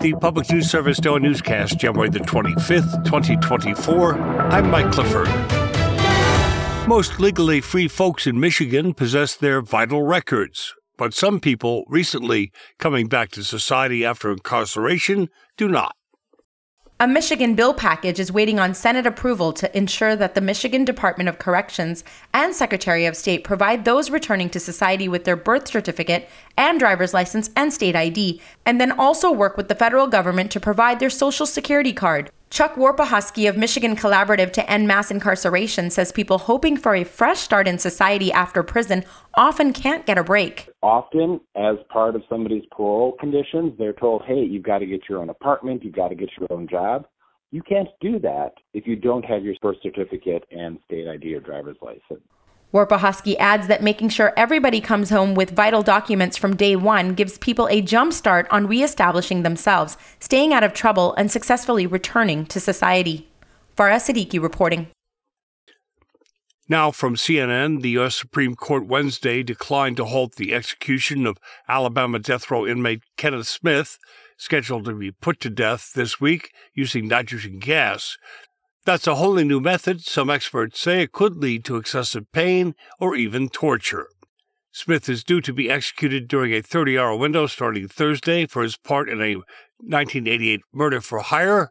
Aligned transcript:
The 0.00 0.14
Public 0.14 0.50
News 0.50 0.70
Service 0.70 0.96
Daily 0.96 1.20
Newscast, 1.20 1.76
January 1.78 2.08
the 2.08 2.20
25th, 2.20 3.04
2024. 3.04 4.14
I'm 4.14 4.70
Mike 4.70 4.90
Clifford. 4.90 5.28
Most 6.88 7.20
legally 7.20 7.60
free 7.60 7.86
folks 7.86 8.26
in 8.26 8.40
Michigan 8.40 8.94
possess 8.94 9.36
their 9.36 9.60
vital 9.60 10.02
records, 10.02 10.74
but 10.96 11.12
some 11.12 11.38
people 11.38 11.84
recently 11.86 12.50
coming 12.78 13.08
back 13.08 13.30
to 13.32 13.44
society 13.44 14.02
after 14.02 14.32
incarceration 14.32 15.28
do 15.58 15.68
not. 15.68 15.94
A 17.02 17.08
Michigan 17.08 17.54
bill 17.54 17.72
package 17.72 18.20
is 18.20 18.30
waiting 18.30 18.60
on 18.60 18.74
Senate 18.74 19.06
approval 19.06 19.54
to 19.54 19.74
ensure 19.74 20.14
that 20.16 20.34
the 20.34 20.42
Michigan 20.42 20.84
Department 20.84 21.30
of 21.30 21.38
Corrections 21.38 22.04
and 22.34 22.54
Secretary 22.54 23.06
of 23.06 23.16
State 23.16 23.42
provide 23.42 23.86
those 23.86 24.10
returning 24.10 24.50
to 24.50 24.60
society 24.60 25.08
with 25.08 25.24
their 25.24 25.34
birth 25.34 25.66
certificate 25.68 26.28
and 26.58 26.78
driver's 26.78 27.14
license 27.14 27.48
and 27.56 27.72
state 27.72 27.96
ID, 27.96 28.42
and 28.66 28.78
then 28.78 28.92
also 28.92 29.32
work 29.32 29.56
with 29.56 29.68
the 29.68 29.74
federal 29.74 30.08
government 30.08 30.50
to 30.50 30.60
provide 30.60 31.00
their 31.00 31.08
social 31.08 31.46
security 31.46 31.94
card. 31.94 32.30
Chuck 32.50 32.74
Warpehoski 32.74 33.48
of 33.48 33.56
Michigan 33.56 33.94
Collaborative 33.94 34.52
to 34.54 34.68
End 34.68 34.88
Mass 34.88 35.12
Incarceration 35.12 35.88
says 35.88 36.10
people 36.10 36.36
hoping 36.36 36.76
for 36.76 36.96
a 36.96 37.04
fresh 37.04 37.38
start 37.38 37.68
in 37.68 37.78
society 37.78 38.32
after 38.32 38.64
prison 38.64 39.04
often 39.34 39.72
can't 39.72 40.04
get 40.04 40.18
a 40.18 40.24
break. 40.24 40.68
Often, 40.82 41.40
as 41.54 41.76
part 41.90 42.16
of 42.16 42.22
somebody's 42.28 42.64
parole 42.72 43.12
conditions, 43.20 43.72
they're 43.78 43.92
told, 43.92 44.22
hey, 44.26 44.42
you've 44.42 44.64
got 44.64 44.78
to 44.78 44.86
get 44.86 45.02
your 45.08 45.20
own 45.20 45.30
apartment, 45.30 45.84
you've 45.84 45.94
got 45.94 46.08
to 46.08 46.16
get 46.16 46.28
your 46.40 46.52
own 46.52 46.66
job. 46.66 47.06
You 47.52 47.62
can't 47.62 47.88
do 48.00 48.18
that 48.18 48.54
if 48.74 48.84
you 48.84 48.96
don't 48.96 49.24
have 49.24 49.44
your 49.44 49.54
birth 49.62 49.76
certificate 49.80 50.42
and 50.50 50.80
state 50.86 51.06
ID 51.06 51.32
or 51.34 51.40
driver's 51.40 51.76
license. 51.80 52.26
Warpehoski 52.72 53.36
adds 53.38 53.66
that 53.66 53.82
making 53.82 54.10
sure 54.10 54.32
everybody 54.36 54.80
comes 54.80 55.10
home 55.10 55.34
with 55.34 55.50
vital 55.50 55.82
documents 55.82 56.36
from 56.36 56.54
day 56.54 56.76
one 56.76 57.14
gives 57.14 57.36
people 57.38 57.66
a 57.68 57.80
jump 57.80 58.12
start 58.12 58.46
on 58.50 58.68
reestablishing 58.68 59.42
themselves, 59.42 59.96
staying 60.20 60.52
out 60.52 60.62
of 60.62 60.72
trouble, 60.72 61.12
and 61.14 61.30
successfully 61.30 61.86
returning 61.86 62.46
to 62.46 62.60
society. 62.60 63.28
Farah 63.76 63.96
Siddiqi 63.96 64.40
reporting. 64.40 64.86
Now, 66.68 66.92
from 66.92 67.16
CNN, 67.16 67.82
the 67.82 67.90
U.S. 67.90 68.14
Supreme 68.14 68.54
Court 68.54 68.86
Wednesday 68.86 69.42
declined 69.42 69.96
to 69.96 70.04
halt 70.04 70.36
the 70.36 70.54
execution 70.54 71.26
of 71.26 71.38
Alabama 71.66 72.20
death 72.20 72.48
row 72.48 72.64
inmate 72.64 73.02
Kenneth 73.16 73.48
Smith, 73.48 73.98
scheduled 74.36 74.84
to 74.84 74.94
be 74.94 75.10
put 75.10 75.40
to 75.40 75.50
death 75.50 75.90
this 75.96 76.20
week 76.20 76.52
using 76.72 77.08
nitrogen 77.08 77.58
gas. 77.58 78.16
That's 78.90 79.06
a 79.06 79.14
wholly 79.14 79.44
new 79.44 79.60
method. 79.60 80.00
Some 80.00 80.28
experts 80.28 80.80
say 80.80 81.02
it 81.02 81.12
could 81.12 81.36
lead 81.36 81.64
to 81.66 81.76
excessive 81.76 82.24
pain 82.32 82.74
or 82.98 83.14
even 83.14 83.48
torture. 83.48 84.08
Smith 84.72 85.08
is 85.08 85.22
due 85.22 85.40
to 85.42 85.52
be 85.52 85.70
executed 85.70 86.26
during 86.26 86.52
a 86.52 86.60
30 86.60 86.98
hour 86.98 87.14
window 87.14 87.46
starting 87.46 87.86
Thursday 87.86 88.46
for 88.46 88.64
his 88.64 88.76
part 88.76 89.08
in 89.08 89.22
a 89.22 89.36
1988 89.76 90.62
murder 90.72 91.00
for 91.00 91.20
hire. 91.20 91.70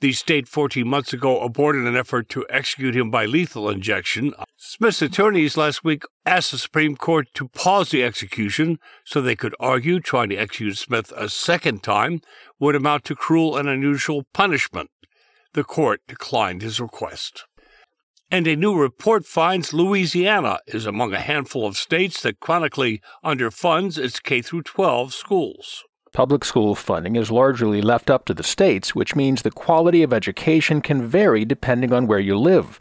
The 0.00 0.14
state 0.14 0.48
14 0.48 0.88
months 0.88 1.12
ago 1.12 1.40
aborted 1.40 1.84
an 1.84 1.94
effort 1.94 2.30
to 2.30 2.46
execute 2.48 2.96
him 2.96 3.10
by 3.10 3.26
lethal 3.26 3.68
injection. 3.68 4.32
Smith's 4.56 5.02
attorneys 5.02 5.58
last 5.58 5.84
week 5.84 6.04
asked 6.24 6.52
the 6.52 6.58
Supreme 6.58 6.96
Court 6.96 7.28
to 7.34 7.48
pause 7.48 7.90
the 7.90 8.02
execution 8.02 8.78
so 9.04 9.20
they 9.20 9.36
could 9.36 9.54
argue 9.60 10.00
trying 10.00 10.30
to 10.30 10.36
execute 10.36 10.78
Smith 10.78 11.12
a 11.14 11.28
second 11.28 11.82
time 11.82 12.22
would 12.58 12.74
amount 12.74 13.04
to 13.04 13.14
cruel 13.14 13.58
and 13.58 13.68
unusual 13.68 14.24
punishment. 14.32 14.88
The 15.56 15.64
court 15.64 16.02
declined 16.06 16.60
his 16.60 16.80
request. 16.80 17.46
And 18.30 18.46
a 18.46 18.54
new 18.54 18.76
report 18.76 19.24
finds 19.24 19.72
Louisiana 19.72 20.58
is 20.66 20.84
among 20.84 21.14
a 21.14 21.18
handful 21.18 21.66
of 21.66 21.78
states 21.78 22.20
that 22.20 22.40
chronically 22.40 23.00
underfunds 23.24 23.96
its 23.96 24.20
K 24.20 24.42
12 24.42 25.14
schools. 25.14 25.82
Public 26.16 26.46
school 26.46 26.74
funding 26.74 27.14
is 27.14 27.30
largely 27.30 27.82
left 27.82 28.08
up 28.08 28.24
to 28.24 28.32
the 28.32 28.42
states, 28.42 28.94
which 28.94 29.14
means 29.14 29.42
the 29.42 29.50
quality 29.50 30.02
of 30.02 30.14
education 30.14 30.80
can 30.80 31.06
vary 31.06 31.44
depending 31.44 31.92
on 31.92 32.06
where 32.06 32.18
you 32.18 32.38
live. 32.38 32.80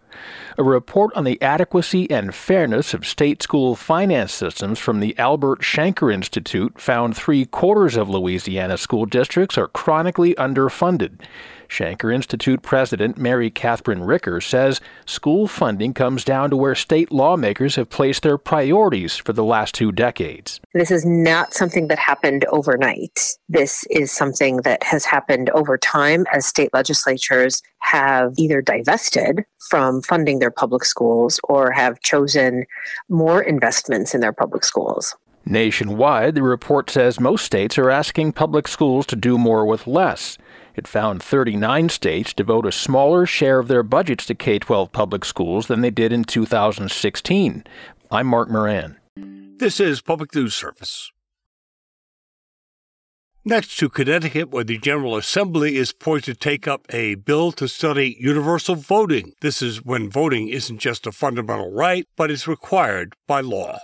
A 0.58 0.64
report 0.64 1.14
on 1.17 1.25
the 1.25 1.41
adequacy 1.41 2.09
and 2.09 2.34
fairness 2.34 2.94
of 2.94 3.06
state 3.06 3.44
school 3.44 3.75
finance 3.75 4.34
systems 4.34 4.79
from 4.79 5.01
the 5.01 5.18
Albert 5.18 5.59
Shanker 5.59 6.13
Institute 6.13 6.79
found 6.79 7.13
three 7.18 7.44
quarters 7.46 7.97
of 7.97 8.09
Louisiana 8.09 8.78
school 8.78 9.06
districts 9.06 9.57
are 9.57 9.67
chronically 9.67 10.34
underfunded. 10.35 11.19
Shanker 11.67 12.13
Institute 12.13 12.62
President 12.62 13.17
Mary 13.17 13.50
Cathryn 13.50 14.07
Ricker 14.07 14.40
says 14.40 14.79
school 15.06 15.47
funding 15.47 15.94
comes 15.94 16.23
down 16.23 16.52
to 16.52 16.57
where 16.57 16.75
state 16.75 17.12
lawmakers 17.12 17.75
have 17.75 17.90
placed 17.90 18.23
their 18.23 18.38
priorities 18.38 19.17
for 19.17 19.34
the 19.34 19.44
last 19.44 19.75
two 19.75 19.91
decades. 19.91 20.62
This 20.73 20.91
is 20.91 21.06
not 21.06 21.53
something 21.53 21.88
that 21.88 22.00
happened 22.00 22.46
overnight. 22.46 23.25
This 23.50 23.84
is 23.90 24.12
something 24.12 24.58
that 24.58 24.84
has 24.84 25.06
happened 25.06 25.50
over 25.52 25.78
time 25.78 26.25
as 26.31 26.46
state 26.46 26.69
legislatures 26.74 27.62
have 27.80 28.34
either 28.38 28.62
divested 28.62 29.46
from 29.69 30.02
funding 30.02 30.40
their 30.40 30.52
public 30.52 30.86
schools 30.86 31.40
or 31.44 31.72
have 31.72 32.02
chosen 32.02 32.66
more 33.09 33.41
investments 33.41 34.14
in 34.14 34.22
their 34.22 34.34
public 34.34 34.64
schools. 34.64 35.16
Nationwide, 35.47 36.34
the 36.34 36.41
report 36.41 36.90
says 36.90 37.19
most 37.19 37.46
states 37.46 37.78
are 37.78 37.91
asking 37.91 38.34
public 38.34 38.68
schools 38.68 39.06
to 39.06 39.16
do 39.16 39.38
more 39.38 39.66
with 39.66 39.85
less. 39.85 40.40
It 40.75 40.88
found 40.88 41.22
39 41.22 41.90
states 41.90 42.34
devote 42.34 42.66
a 42.66 42.72
smaller 42.72 43.28
share 43.28 43.59
of 43.59 43.68
their 43.68 43.84
budgets 43.84 44.25
to 44.25 44.35
K 44.35 44.58
12 44.58 44.91
public 44.91 45.24
schools 45.24 45.68
than 45.68 45.81
they 45.81 45.91
did 45.91 46.12
in 46.12 46.24
2016. 46.24 47.64
I'm 48.09 48.28
Mark 48.28 48.50
Moran. 48.50 48.97
This 49.58 49.80
is 49.80 50.02
Public 50.02 50.34
News 50.35 50.53
Service. 50.56 51.12
Next 53.47 53.78
to 53.78 53.89
Connecticut, 53.89 54.50
where 54.50 54.63
the 54.63 54.79
General 54.79 55.16
Assembly 55.17 55.75
is 55.75 55.91
poised 55.91 56.25
to 56.25 56.33
take 56.33 56.67
up 56.67 56.88
a 56.89 57.13
bill 57.13 57.51
to 57.51 57.67
study 57.67 58.17
universal 58.19 58.73
voting. 58.73 59.33
This 59.41 59.61
is 59.61 59.85
when 59.85 60.09
voting 60.09 60.47
isn't 60.47 60.79
just 60.79 61.06
a 61.06 61.11
fundamental 61.11 61.72
right, 61.72 62.07
but 62.16 62.31
is 62.31 62.47
required 62.47 63.13
by 63.28 63.41
law. 63.41 63.78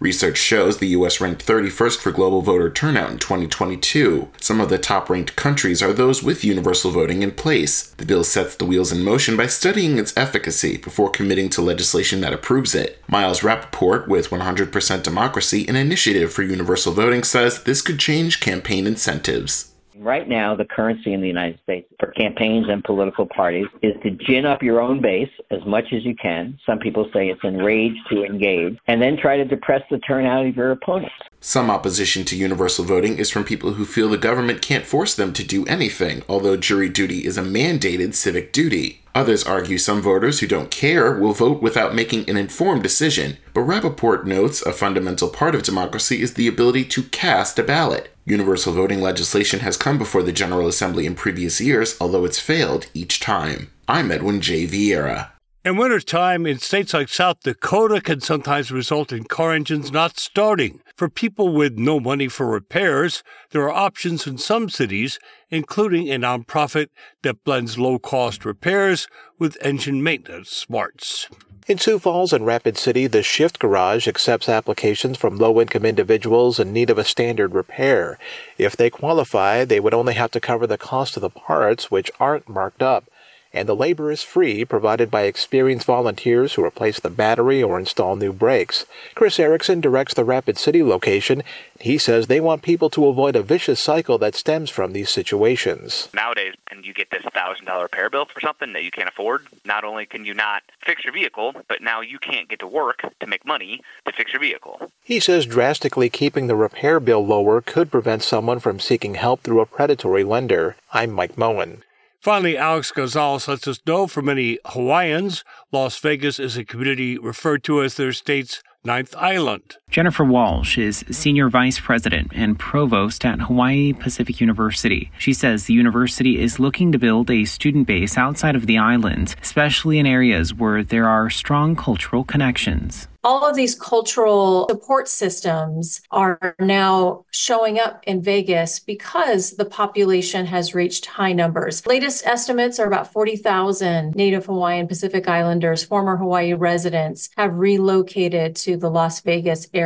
Research 0.00 0.38
shows 0.38 0.78
the 0.78 0.88
US 0.88 1.20
ranked 1.20 1.46
31st 1.46 1.98
for 1.98 2.10
global 2.10 2.40
voter 2.40 2.70
turnout 2.70 3.10
in 3.10 3.18
2022. 3.18 4.28
Some 4.40 4.60
of 4.60 4.70
the 4.70 4.78
top 4.78 5.10
ranked 5.10 5.36
countries 5.36 5.82
are 5.82 5.92
those 5.92 6.22
with 6.22 6.42
universal 6.44 6.90
voting 6.90 7.22
in 7.22 7.32
place. 7.32 7.90
The 7.90 8.06
bill 8.06 8.24
sets 8.24 8.54
the 8.56 8.64
wheels 8.64 8.92
in 8.92 9.04
motion 9.04 9.36
by 9.36 9.46
studying 9.46 9.98
its 9.98 10.16
efficacy 10.16 10.78
before 10.78 11.10
committing 11.10 11.50
to 11.50 11.62
legislation 11.62 12.22
that 12.22 12.32
approves 12.32 12.74
it. 12.74 13.02
Miles 13.08 13.42
Rapoport 13.42 14.08
with 14.08 14.30
100% 14.30 15.02
Democracy, 15.02 15.68
an 15.68 15.76
initiative 15.76 16.32
for 16.32 16.42
universal 16.42 16.92
voting, 16.92 17.22
says 17.22 17.62
this 17.62 17.82
could 17.82 17.98
change 17.98 18.40
campaign 18.40 18.86
incentives. 18.86 19.69
Right 20.00 20.26
now, 20.26 20.56
the 20.56 20.64
currency 20.64 21.12
in 21.12 21.20
the 21.20 21.26
United 21.26 21.60
States 21.62 21.86
for 21.98 22.10
campaigns 22.12 22.70
and 22.70 22.82
political 22.82 23.26
parties 23.26 23.66
is 23.82 23.92
to 24.02 24.10
gin 24.12 24.46
up 24.46 24.62
your 24.62 24.80
own 24.80 25.02
base 25.02 25.28
as 25.50 25.62
much 25.66 25.92
as 25.92 26.06
you 26.06 26.16
can. 26.16 26.58
Some 26.64 26.78
people 26.78 27.10
say 27.12 27.28
it's 27.28 27.44
enraged 27.44 28.00
to 28.08 28.24
engage, 28.24 28.78
and 28.86 29.02
then 29.02 29.18
try 29.18 29.36
to 29.36 29.44
depress 29.44 29.82
the 29.90 29.98
turnout 29.98 30.46
of 30.46 30.56
your 30.56 30.70
opponents. 30.70 31.12
Some 31.40 31.70
opposition 31.70 32.24
to 32.24 32.36
universal 32.36 32.82
voting 32.82 33.18
is 33.18 33.28
from 33.28 33.44
people 33.44 33.74
who 33.74 33.84
feel 33.84 34.08
the 34.08 34.16
government 34.16 34.62
can't 34.62 34.86
force 34.86 35.14
them 35.14 35.34
to 35.34 35.44
do 35.44 35.66
anything, 35.66 36.22
although 36.30 36.56
jury 36.56 36.88
duty 36.88 37.26
is 37.26 37.36
a 37.36 37.42
mandated 37.42 38.14
civic 38.14 38.54
duty. 38.54 39.02
Others 39.14 39.44
argue 39.44 39.76
some 39.76 40.00
voters 40.00 40.40
who 40.40 40.46
don't 40.46 40.70
care 40.70 41.12
will 41.12 41.34
vote 41.34 41.60
without 41.60 41.94
making 41.94 42.30
an 42.30 42.38
informed 42.38 42.82
decision, 42.82 43.36
but 43.52 43.62
Rapoport 43.62 44.26
notes 44.26 44.62
a 44.62 44.72
fundamental 44.72 45.28
part 45.28 45.54
of 45.54 45.62
democracy 45.62 46.22
is 46.22 46.34
the 46.34 46.46
ability 46.46 46.84
to 46.86 47.02
cast 47.02 47.58
a 47.58 47.62
ballot. 47.62 48.14
Universal 48.30 48.74
voting 48.74 49.00
legislation 49.00 49.58
has 49.58 49.76
come 49.76 49.98
before 49.98 50.22
the 50.22 50.30
General 50.30 50.68
Assembly 50.68 51.04
in 51.04 51.16
previous 51.16 51.60
years, 51.60 51.96
although 52.00 52.24
it's 52.24 52.38
failed 52.38 52.86
each 52.94 53.18
time. 53.18 53.72
I'm 53.88 54.12
Edwin 54.12 54.40
J. 54.40 54.68
Viera. 54.68 55.30
In 55.64 55.76
wintertime, 55.76 56.46
in 56.46 56.60
states 56.60 56.94
like 56.94 57.08
South 57.08 57.40
Dakota, 57.42 58.00
can 58.00 58.20
sometimes 58.20 58.70
result 58.70 59.12
in 59.12 59.24
car 59.24 59.52
engines 59.52 59.90
not 59.90 60.16
starting. 60.18 60.80
For 61.00 61.08
people 61.08 61.48
with 61.48 61.78
no 61.78 61.98
money 61.98 62.28
for 62.28 62.46
repairs, 62.46 63.22
there 63.52 63.62
are 63.62 63.70
options 63.70 64.26
in 64.26 64.36
some 64.36 64.68
cities, 64.68 65.18
including 65.48 66.10
a 66.10 66.18
nonprofit 66.18 66.88
that 67.22 67.42
blends 67.42 67.78
low 67.78 67.98
cost 67.98 68.44
repairs 68.44 69.08
with 69.38 69.56
engine 69.62 70.02
maintenance 70.02 70.50
smarts. 70.50 71.26
In 71.66 71.78
Sioux 71.78 71.98
Falls 71.98 72.34
and 72.34 72.44
Rapid 72.44 72.76
City, 72.76 73.06
the 73.06 73.22
Shift 73.22 73.58
Garage 73.58 74.06
accepts 74.06 74.46
applications 74.46 75.16
from 75.16 75.38
low 75.38 75.58
income 75.58 75.86
individuals 75.86 76.60
in 76.60 76.70
need 76.70 76.90
of 76.90 76.98
a 76.98 77.04
standard 77.04 77.54
repair. 77.54 78.18
If 78.58 78.76
they 78.76 78.90
qualify, 78.90 79.64
they 79.64 79.80
would 79.80 79.94
only 79.94 80.12
have 80.12 80.32
to 80.32 80.38
cover 80.38 80.66
the 80.66 80.76
cost 80.76 81.16
of 81.16 81.22
the 81.22 81.30
parts, 81.30 81.90
which 81.90 82.10
aren't 82.20 82.46
marked 82.46 82.82
up. 82.82 83.04
And 83.52 83.68
the 83.68 83.76
labor 83.76 84.10
is 84.10 84.22
free, 84.22 84.64
provided 84.64 85.10
by 85.10 85.22
experienced 85.22 85.86
volunteers 85.86 86.54
who 86.54 86.64
replace 86.64 87.00
the 87.00 87.10
battery 87.10 87.62
or 87.62 87.78
install 87.78 88.16
new 88.16 88.32
brakes. 88.32 88.86
Chris 89.14 89.40
Erickson 89.40 89.80
directs 89.80 90.14
the 90.14 90.24
Rapid 90.24 90.56
City 90.58 90.82
location. 90.82 91.42
He 91.80 91.98
says 91.98 92.26
they 92.26 92.40
want 92.40 92.62
people 92.62 92.90
to 92.90 93.06
avoid 93.06 93.36
a 93.36 93.42
vicious 93.42 93.80
cycle 93.80 94.18
that 94.18 94.34
stems 94.34 94.70
from 94.70 94.92
these 94.92 95.10
situations. 95.10 96.08
Nowadays, 96.14 96.54
and 96.70 96.84
you 96.84 96.94
get 96.94 97.10
this 97.10 97.22
$1,000 97.22 97.82
repair 97.82 98.08
bill 98.08 98.26
for 98.26 98.40
something 98.40 98.72
that 98.72 98.84
you 98.84 98.90
can't 98.90 99.08
afford, 99.08 99.46
not 99.64 99.84
only 99.84 100.06
can 100.06 100.24
you 100.24 100.34
not 100.34 100.62
fix 100.84 101.04
your 101.04 101.12
vehicle, 101.12 101.54
but 101.68 101.82
now 101.82 102.00
you 102.00 102.18
can't 102.18 102.48
get 102.48 102.60
to 102.60 102.66
work 102.66 103.02
to 103.18 103.26
make 103.26 103.44
money 103.44 103.80
to 104.06 104.12
fix 104.12 104.32
your 104.32 104.40
vehicle. 104.40 104.90
He 105.02 105.18
says 105.18 105.46
drastically 105.46 106.08
keeping 106.08 106.46
the 106.46 106.56
repair 106.56 107.00
bill 107.00 107.26
lower 107.26 107.60
could 107.60 107.90
prevent 107.90 108.22
someone 108.22 108.60
from 108.60 108.78
seeking 108.78 109.14
help 109.14 109.40
through 109.42 109.60
a 109.60 109.66
predatory 109.66 110.22
lender. 110.22 110.76
I'm 110.92 111.10
Mike 111.10 111.36
Moen. 111.36 111.82
Finally, 112.20 112.54
Alex 112.54 112.92
Gonzalez 112.92 113.48
lets 113.48 113.66
us 113.66 113.80
know 113.86 114.06
for 114.06 114.20
many 114.20 114.58
Hawaiians, 114.66 115.42
Las 115.72 115.98
Vegas 115.98 116.38
is 116.38 116.58
a 116.58 116.66
community 116.66 117.16
referred 117.16 117.64
to 117.64 117.82
as 117.82 117.94
their 117.94 118.12
state's 118.12 118.62
ninth 118.84 119.14
island. 119.16 119.76
Jennifer 119.90 120.24
Walsh 120.24 120.78
is 120.78 121.02
mm-hmm. 121.02 121.12
Senior 121.12 121.48
Vice 121.48 121.80
President 121.80 122.30
and 122.32 122.58
Provost 122.58 123.24
at 123.24 123.40
Hawaii 123.40 123.92
Pacific 123.92 124.40
University. 124.40 125.10
She 125.18 125.32
says 125.32 125.64
the 125.64 125.74
university 125.74 126.40
is 126.40 126.60
looking 126.60 126.92
to 126.92 126.98
build 126.98 127.28
a 127.28 127.44
student 127.44 127.88
base 127.88 128.16
outside 128.16 128.54
of 128.54 128.66
the 128.66 128.78
island, 128.78 129.34
especially 129.42 129.98
in 129.98 130.06
areas 130.06 130.54
where 130.54 130.84
there 130.84 131.08
are 131.08 131.28
strong 131.28 131.74
cultural 131.74 132.22
connections 132.22 133.08
all 133.22 133.46
of 133.46 133.54
these 133.54 133.74
cultural 133.74 134.66
support 134.70 135.06
systems 135.06 136.00
are 136.10 136.54
now 136.58 137.24
showing 137.30 137.78
up 137.78 138.02
in 138.06 138.22
Vegas 138.22 138.80
because 138.80 139.52
the 139.52 139.64
population 139.64 140.46
has 140.46 140.74
reached 140.74 141.04
high 141.04 141.32
numbers. 141.32 141.86
Latest 141.86 142.26
estimates 142.26 142.78
are 142.78 142.86
about 142.86 143.12
40,000 143.12 144.14
Native 144.16 144.46
Hawaiian 144.46 144.88
Pacific 144.88 145.28
Islanders, 145.28 145.84
former 145.84 146.16
Hawaii 146.16 146.54
residents, 146.54 147.28
have 147.36 147.58
relocated 147.58 148.56
to 148.56 148.76
the 148.76 148.90
Las 148.90 149.20
Vegas 149.20 149.68
area 149.74 149.79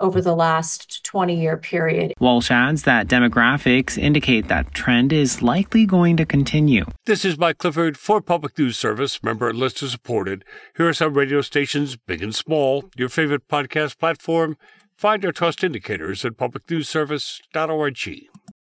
over 0.00 0.20
the 0.20 0.34
last 0.34 1.04
20 1.04 1.34
year 1.34 1.56
period. 1.56 2.12
Walsh 2.20 2.50
adds 2.50 2.82
that 2.82 3.08
demographics 3.08 3.98
indicate 3.98 4.48
that 4.48 4.74
trend 4.74 5.12
is 5.12 5.42
likely 5.42 5.86
going 5.86 6.16
to 6.16 6.26
continue. 6.26 6.84
This 7.06 7.24
is 7.24 7.38
Mike 7.38 7.58
Clifford 7.58 7.96
for 7.96 8.20
Public 8.20 8.58
News 8.58 8.78
Service, 8.78 9.22
member 9.22 9.52
listener 9.52 9.88
supported. 9.88 10.44
Here 10.76 10.88
are 10.88 10.92
some 10.92 11.14
radio 11.14 11.40
stations, 11.40 11.96
big 11.96 12.22
and 12.22 12.34
small 12.34 12.84
your 12.96 13.08
favorite 13.08 13.48
podcast 13.48 13.98
platform. 13.98 14.56
Find 14.96 15.24
our 15.24 15.32
trust 15.32 15.62
indicators 15.62 16.24
at 16.24 16.36
publicnewsservice.org. 16.38 18.35